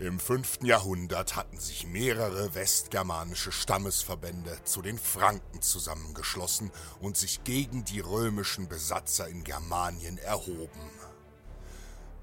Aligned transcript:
Im 0.00 0.20
5. 0.20 0.60
Jahrhundert 0.62 1.34
hatten 1.34 1.58
sich 1.58 1.84
mehrere 1.84 2.54
westgermanische 2.54 3.50
Stammesverbände 3.50 4.56
zu 4.62 4.80
den 4.80 4.96
Franken 4.96 5.60
zusammengeschlossen 5.60 6.70
und 7.00 7.16
sich 7.16 7.42
gegen 7.42 7.84
die 7.84 7.98
römischen 7.98 8.68
Besatzer 8.68 9.26
in 9.26 9.42
Germanien 9.42 10.16
erhoben. 10.18 10.88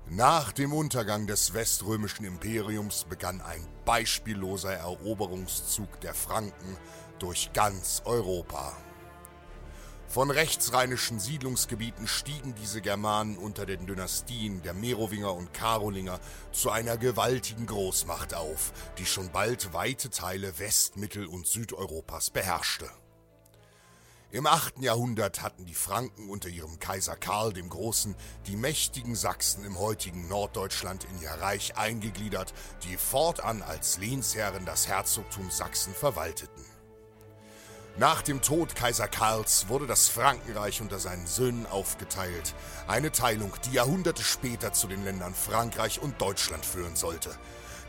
Nach 0.08 0.54
dem 0.54 0.72
Untergang 0.72 1.28
des 1.28 1.54
weströmischen 1.54 2.26
Imperiums 2.26 3.04
begann 3.10 3.42
ein 3.42 3.68
beispielloser 3.84 4.74
Eroberungszug 4.74 6.00
der 6.00 6.14
Franken 6.14 6.78
durch 7.20 7.52
ganz 7.52 8.04
Europa. 8.06 8.78
Von 10.16 10.32
rechtsrheinischen 10.32 11.20
Siedlungsgebieten 11.20 12.08
stiegen 12.08 12.56
diese 12.56 12.80
Germanen 12.80 13.38
unter 13.38 13.66
den 13.66 13.86
Dynastien 13.86 14.62
der 14.62 14.74
Merowinger 14.74 15.34
und 15.34 15.54
Karolinger 15.54 16.22
zu 16.54 16.70
einer 16.70 16.96
gewaltigen 16.96 17.66
Großmacht 17.66 18.34
auf, 18.34 18.72
die 18.98 19.06
schon 19.06 19.30
bald 19.34 19.74
weite 19.74 20.10
Teile 20.10 20.58
West-, 20.58 20.96
Mittel- 20.96 21.26
und 21.26 21.48
Südeuropas 21.48 22.30
beherrschte. 22.30 22.90
Im 24.32 24.48
8. 24.48 24.80
Jahrhundert 24.80 25.42
hatten 25.42 25.66
die 25.66 25.76
Franken 25.76 26.30
unter 26.30 26.48
ihrem 26.48 26.80
Kaiser 26.80 27.18
Karl 27.18 27.52
dem 27.52 27.68
Großen 27.68 28.16
die 28.48 28.56
mächtigen 28.56 29.16
Sachsen 29.16 29.66
im 29.66 29.78
heutigen 29.78 30.30
Norddeutschland 30.30 31.04
in 31.04 31.24
ihr 31.24 31.32
Reich 31.32 31.76
eingegliedert, 31.76 32.54
die 32.86 32.96
fortan 32.96 33.62
als 33.62 33.98
Lehnsherren 33.98 34.64
das 34.64 34.88
Herzogtum 34.88 35.52
Sachsen 35.52 35.94
verwalteten. 35.94 36.75
Nach 37.98 38.22
dem 38.22 38.42
Tod 38.42 38.76
Kaiser 38.76 39.08
Karls 39.08 39.70
wurde 39.70 39.88
das 39.88 40.10
Frankenreich 40.10 40.82
unter 40.82 41.00
seinen 41.00 41.28
Söhnen 41.28 41.66
aufgeteilt. 41.66 42.54
Eine 42.88 43.14
Teilung, 43.14 43.54
die 43.66 43.72
Jahrhunderte 43.72 44.22
später 44.22 44.74
zu 44.74 44.88
den 44.88 45.06
Ländern 45.06 45.34
Frankreich 45.34 46.02
und 46.02 46.20
Deutschland 46.20 46.66
führen 46.66 46.98
sollte. 46.98 47.30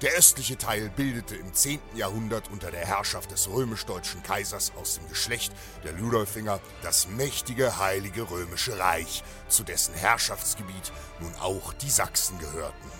Der 0.02 0.12
östliche 0.12 0.56
Teil 0.58 0.90
bildete 0.90 1.34
im 1.34 1.52
10. 1.52 1.80
Jahrhundert 1.96 2.48
unter 2.52 2.70
der 2.70 2.86
Herrschaft 2.86 3.32
des 3.32 3.48
römisch-deutschen 3.48 4.22
Kaisers 4.22 4.72
aus 4.76 4.94
dem 4.94 5.08
Geschlecht 5.08 5.52
der 5.82 5.94
Ludolfinger 5.94 6.60
das 6.82 7.08
mächtige 7.08 7.80
Heilige 7.80 8.30
Römische 8.30 8.78
Reich, 8.78 9.24
zu 9.48 9.64
dessen 9.64 9.94
Herrschaftsgebiet 9.94 10.92
nun 11.18 11.34
auch 11.40 11.72
die 11.72 11.90
Sachsen 11.90 12.38
gehörten. 12.38 12.90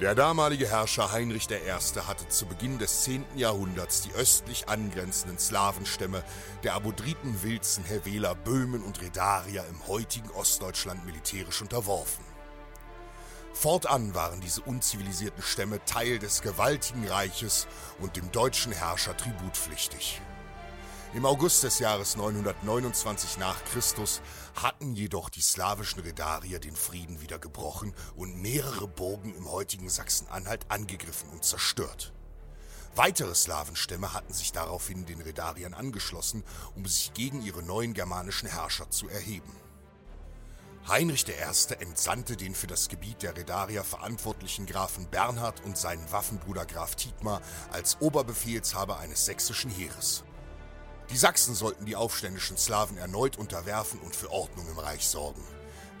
Der 0.00 0.14
damalige 0.14 0.68
Herrscher 0.68 1.10
Heinrich 1.10 1.48
I. 1.50 1.58
hatte 2.06 2.28
zu 2.28 2.46
Beginn 2.46 2.78
des 2.78 3.02
10. 3.02 3.24
Jahrhunderts 3.34 4.02
die 4.02 4.12
östlich 4.12 4.68
angrenzenden 4.68 5.40
Slawenstämme 5.40 6.22
der 6.62 6.74
Abodriten, 6.74 7.42
Wilzen, 7.42 7.82
Heveler, 7.82 8.36
Böhmen 8.36 8.84
und 8.84 9.02
Redarier 9.02 9.64
im 9.68 9.88
heutigen 9.88 10.30
Ostdeutschland 10.30 11.04
militärisch 11.04 11.60
unterworfen. 11.62 12.24
Fortan 13.52 14.14
waren 14.14 14.40
diese 14.40 14.62
unzivilisierten 14.62 15.42
Stämme 15.42 15.84
Teil 15.84 16.20
des 16.20 16.42
gewaltigen 16.42 17.08
Reiches 17.08 17.66
und 17.98 18.16
dem 18.16 18.30
deutschen 18.30 18.70
Herrscher 18.70 19.16
tributpflichtig. 19.16 20.20
Im 21.14 21.24
August 21.24 21.62
des 21.64 21.78
Jahres 21.78 22.16
929 22.16 23.38
nach 23.38 23.64
Christus 23.64 24.20
hatten 24.54 24.94
jedoch 24.94 25.30
die 25.30 25.40
slawischen 25.40 26.00
Redarier 26.00 26.58
den 26.58 26.76
Frieden 26.76 27.22
wieder 27.22 27.38
gebrochen 27.38 27.94
und 28.14 28.36
mehrere 28.36 28.86
Burgen 28.86 29.34
im 29.34 29.50
heutigen 29.50 29.88
Sachsen-Anhalt 29.88 30.70
angegriffen 30.70 31.30
und 31.30 31.44
zerstört. 31.44 32.12
Weitere 32.94 33.34
Slawenstämme 33.34 34.12
hatten 34.12 34.34
sich 34.34 34.52
daraufhin 34.52 35.06
den 35.06 35.22
Redariern 35.22 35.72
angeschlossen, 35.72 36.44
um 36.76 36.84
sich 36.84 37.14
gegen 37.14 37.40
ihre 37.40 37.62
neuen 37.62 37.94
germanischen 37.94 38.48
Herrscher 38.48 38.90
zu 38.90 39.08
erheben. 39.08 39.52
Heinrich 40.88 41.26
I. 41.26 41.74
entsandte 41.80 42.36
den 42.36 42.54
für 42.54 42.66
das 42.66 42.88
Gebiet 42.88 43.22
der 43.22 43.34
Redarier 43.34 43.82
verantwortlichen 43.82 44.66
Grafen 44.66 45.08
Bernhard 45.08 45.64
und 45.64 45.78
seinen 45.78 46.10
Waffenbruder 46.12 46.66
Graf 46.66 46.96
Thietmar 46.96 47.40
als 47.72 47.98
Oberbefehlshaber 48.00 48.98
eines 48.98 49.24
sächsischen 49.24 49.70
Heeres. 49.70 50.24
Die 51.10 51.16
Sachsen 51.16 51.54
sollten 51.54 51.86
die 51.86 51.96
aufständischen 51.96 52.58
Slawen 52.58 52.98
erneut 52.98 53.38
unterwerfen 53.38 53.98
und 54.00 54.14
für 54.14 54.30
Ordnung 54.30 54.68
im 54.68 54.78
Reich 54.78 55.08
sorgen. 55.08 55.42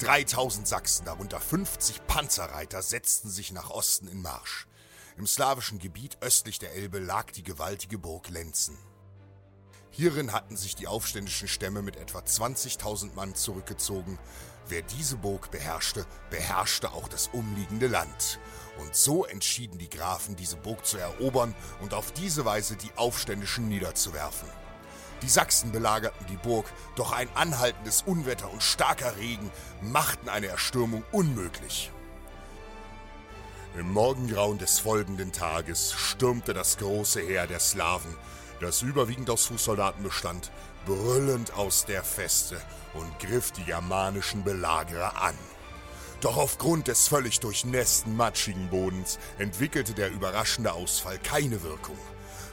3000 0.00 0.68
Sachsen, 0.68 1.06
darunter 1.06 1.40
50 1.40 2.06
Panzerreiter, 2.06 2.82
setzten 2.82 3.30
sich 3.30 3.50
nach 3.52 3.70
Osten 3.70 4.06
in 4.06 4.20
Marsch. 4.20 4.66
Im 5.16 5.26
slawischen 5.26 5.78
Gebiet 5.78 6.18
östlich 6.20 6.58
der 6.58 6.74
Elbe 6.74 6.98
lag 6.98 7.32
die 7.32 7.42
gewaltige 7.42 7.98
Burg 7.98 8.28
Lenzen. 8.28 8.78
Hierin 9.90 10.32
hatten 10.32 10.56
sich 10.56 10.76
die 10.76 10.86
aufständischen 10.86 11.48
Stämme 11.48 11.82
mit 11.82 11.96
etwa 11.96 12.20
20.000 12.20 13.14
Mann 13.14 13.34
zurückgezogen. 13.34 14.18
Wer 14.68 14.82
diese 14.82 15.16
Burg 15.16 15.50
beherrschte, 15.50 16.06
beherrschte 16.30 16.92
auch 16.92 17.08
das 17.08 17.28
umliegende 17.32 17.88
Land. 17.88 18.38
Und 18.78 18.94
so 18.94 19.24
entschieden 19.24 19.78
die 19.78 19.90
Grafen, 19.90 20.36
diese 20.36 20.56
Burg 20.56 20.84
zu 20.86 20.98
erobern 20.98 21.54
und 21.80 21.94
auf 21.94 22.12
diese 22.12 22.44
Weise 22.44 22.76
die 22.76 22.92
Aufständischen 22.96 23.68
niederzuwerfen. 23.68 24.48
Die 25.22 25.28
Sachsen 25.28 25.72
belagerten 25.72 26.26
die 26.26 26.36
Burg, 26.36 26.66
doch 26.94 27.12
ein 27.12 27.28
anhaltendes 27.34 28.02
Unwetter 28.02 28.50
und 28.52 28.62
starker 28.62 29.16
Regen 29.16 29.50
machten 29.82 30.28
eine 30.28 30.46
Erstürmung 30.46 31.02
unmöglich. 31.10 31.90
Im 33.76 33.92
Morgengrauen 33.92 34.58
des 34.58 34.78
folgenden 34.78 35.32
Tages 35.32 35.92
stürmte 35.92 36.54
das 36.54 36.78
große 36.78 37.20
Heer 37.20 37.46
der 37.46 37.60
Slawen, 37.60 38.16
das 38.60 38.82
überwiegend 38.82 39.30
aus 39.30 39.46
Fußsoldaten 39.46 40.02
bestand, 40.02 40.50
brüllend 40.86 41.52
aus 41.54 41.84
der 41.84 42.02
Feste 42.02 42.60
und 42.94 43.18
griff 43.18 43.52
die 43.52 43.64
germanischen 43.64 44.42
Belagerer 44.42 45.20
an. 45.22 45.34
Doch 46.20 46.36
aufgrund 46.36 46.88
des 46.88 47.06
völlig 47.06 47.38
durchnässten, 47.38 48.16
matschigen 48.16 48.68
Bodens 48.70 49.18
entwickelte 49.38 49.94
der 49.94 50.10
überraschende 50.10 50.72
Ausfall 50.72 51.18
keine 51.18 51.62
Wirkung. 51.62 51.98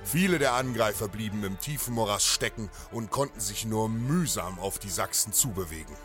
Viele 0.06 0.38
der 0.38 0.54
Angreifer 0.54 1.08
blieben 1.08 1.44
im 1.44 1.58
tiefen 1.60 1.96
Morass 1.96 2.24
stecken 2.26 2.70
und 2.92 3.10
konnten 3.10 3.40
sich 3.40 3.66
nur 3.66 3.90
mühsam 3.90 4.60
auf 4.60 4.78
die 4.78 4.92
Sachsen 4.92 5.34
zubewegen, 5.34 5.96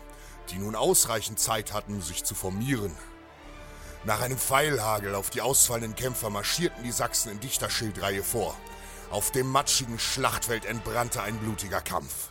die 0.49 0.57
nun 0.57 0.75
ausreichend 0.75 1.39
Zeit 1.39 1.71
hatten, 1.71 2.01
sich 2.01 2.23
zu 2.23 2.33
formieren. 2.33 2.91
Nach 4.03 4.19
einem 4.19 4.39
Pfeilhagel 4.39 5.13
auf 5.13 5.29
die 5.29 5.41
ausfallenden 5.41 5.95
Kämpfer 5.95 6.31
marschierten 6.31 6.83
die 6.83 6.91
Sachsen 6.91 7.31
in 7.31 7.39
dichter 7.39 7.69
Schildreihe 7.69 8.23
vor. 8.23 8.57
Auf 9.11 9.31
dem 9.31 9.47
matschigen 9.47 9.99
Schlachtfeld 9.99 10.65
entbrannte 10.65 11.21
ein 11.21 11.37
blutiger 11.37 11.81
Kampf. 11.81 12.29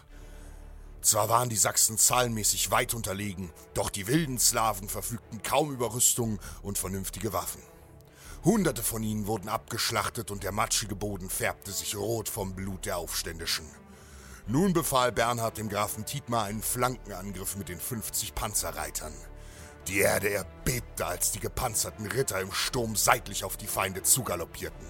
Zwar 1.03 1.29
waren 1.29 1.51
die 1.51 1.57
Sachsen 1.57 1.97
zahlenmäßig 1.97 2.73
weit 2.73 2.95
unterlegen, 2.95 3.53
doch 3.75 3.91
die 3.91 4.09
wilden 4.09 4.41
Slawen 4.41 4.89
verfügten 4.89 5.43
kaum 5.45 5.73
über 5.73 5.95
Rüstungen 5.95 6.41
und 6.63 6.79
vernünftige 6.79 7.33
Waffen. 7.33 7.63
Hunderte 8.43 8.83
von 8.83 9.03
ihnen 9.03 9.27
wurden 9.27 9.51
abgeschlachtet 9.51 10.31
und 10.31 10.45
der 10.45 10.53
matschige 10.53 10.97
Boden 10.97 11.29
färbte 11.29 11.73
sich 11.73 11.95
rot 11.95 12.29
vom 12.29 12.55
Blut 12.55 12.87
der 12.87 12.97
Aufständischen. 12.97 13.67
Nun 14.47 14.73
befahl 14.73 15.13
Bernhard 15.13 15.59
dem 15.59 15.69
Grafen 15.69 16.07
Tietmar 16.07 16.45
einen 16.45 16.63
Flankenangriff 16.63 17.57
mit 17.57 17.69
den 17.69 17.79
50 17.79 18.35
Panzerreitern. 18.35 19.13
Die 19.89 19.99
Erde 19.99 20.31
erbebte, 20.31 21.05
als 21.07 21.33
die 21.33 21.41
gepanzerten 21.41 22.07
Ritter 22.07 22.41
im 22.41 22.51
Sturm 22.51 22.97
seitlich 22.97 23.45
auf 23.45 23.59
die 23.59 23.67
Feinde 23.67 24.03
zugaloppierten. 24.03 24.87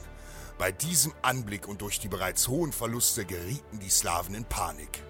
Bei 0.56 0.70
diesem 0.70 1.12
Anblick 1.22 1.66
und 1.66 1.80
durch 1.82 1.98
die 1.98 2.08
bereits 2.08 2.46
hohen 2.46 2.72
Verluste 2.72 3.24
gerieten 3.24 3.80
die 3.80 3.90
Slawen 3.90 4.34
in 4.34 4.44
Panik. 4.44 5.02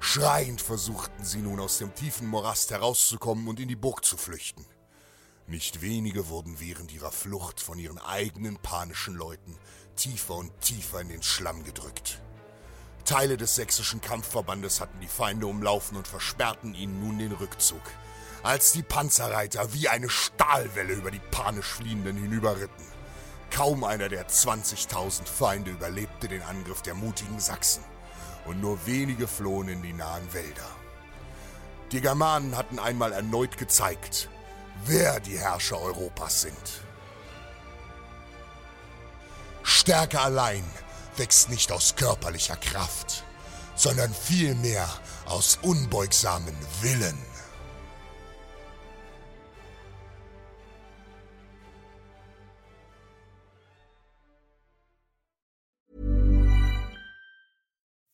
Schreiend 0.00 0.60
versuchten 0.60 1.24
sie 1.24 1.38
nun 1.38 1.58
aus 1.58 1.78
dem 1.78 1.94
tiefen 1.94 2.28
Morast 2.28 2.70
herauszukommen 2.70 3.48
und 3.48 3.58
in 3.60 3.68
die 3.68 3.76
Burg 3.76 4.04
zu 4.04 4.18
flüchten. 4.18 4.66
Nicht 5.48 5.80
wenige 5.80 6.28
wurden 6.28 6.60
während 6.60 6.92
ihrer 6.92 7.10
Flucht 7.10 7.60
von 7.60 7.78
ihren 7.78 7.98
eigenen 7.98 8.58
panischen 8.58 9.14
Leuten 9.14 9.56
tiefer 9.96 10.34
und 10.34 10.52
tiefer 10.60 11.00
in 11.00 11.08
den 11.08 11.22
Schlamm 11.22 11.64
gedrückt. 11.64 12.20
Teile 13.06 13.38
des 13.38 13.54
sächsischen 13.54 14.02
Kampfverbandes 14.02 14.80
hatten 14.80 15.00
die 15.00 15.08
Feinde 15.08 15.46
umlaufen 15.46 15.96
und 15.96 16.06
versperrten 16.06 16.74
ihnen 16.74 17.00
nun 17.00 17.18
den 17.18 17.32
Rückzug 17.32 17.80
als 18.42 18.72
die 18.72 18.82
Panzerreiter 18.82 19.72
wie 19.72 19.88
eine 19.88 20.08
Stahlwelle 20.08 20.94
über 20.94 21.10
die 21.10 21.20
panisch 21.30 21.66
Fliehenden 21.66 22.16
hinüberritten. 22.16 22.84
Kaum 23.50 23.84
einer 23.84 24.08
der 24.08 24.28
20.000 24.28 25.26
Feinde 25.26 25.70
überlebte 25.70 26.28
den 26.28 26.42
Angriff 26.42 26.82
der 26.82 26.94
mutigen 26.94 27.40
Sachsen 27.40 27.82
und 28.44 28.60
nur 28.60 28.86
wenige 28.86 29.26
flohen 29.26 29.68
in 29.68 29.82
die 29.82 29.92
nahen 29.92 30.32
Wälder. 30.32 30.68
Die 31.92 32.00
Germanen 32.00 32.56
hatten 32.56 32.78
einmal 32.78 33.12
erneut 33.12 33.56
gezeigt, 33.56 34.28
wer 34.86 35.20
die 35.20 35.38
Herrscher 35.38 35.80
Europas 35.80 36.42
sind. 36.42 36.82
Stärke 39.62 40.20
allein 40.20 40.64
wächst 41.16 41.50
nicht 41.50 41.70
aus 41.72 41.94
körperlicher 41.94 42.56
Kraft, 42.56 43.24
sondern 43.74 44.12
vielmehr 44.12 44.88
aus 45.26 45.58
unbeugsamen 45.62 46.56
Willen. 46.80 47.18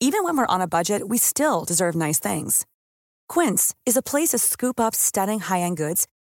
Even 0.01 0.23
when 0.25 0.37
we're 0.37 0.47
on 0.47 0.61
a 0.61 0.67
budget, 0.67 1.09
we 1.09 1.17
still 1.19 1.65
deserve 1.65 1.95
nice 1.97 2.21
things. 2.21 2.67
Quince 3.29 3.75
is 3.87 3.97
a 3.97 4.03
place 4.03 4.29
to 4.31 4.39
scoop 4.39 4.79
up 4.79 4.95
stunning 4.95 5.41
high-end 5.41 5.79
goods 5.79 6.07